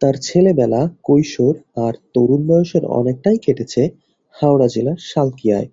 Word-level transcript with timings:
তাঁর 0.00 0.14
ছেলেবেলা, 0.18 0.80
কৈশোর 1.04 1.54
আর 1.84 1.94
তরুণ 2.14 2.42
বয়সের 2.48 2.84
অনেকটাই 2.98 3.38
কেটেছে 3.44 3.82
হাওড়া 4.34 4.68
জেলার 4.68 4.98
সালকিয়ায়। 5.10 5.68